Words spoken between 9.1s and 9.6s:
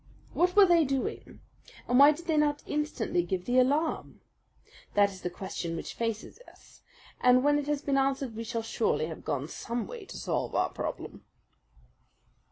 gone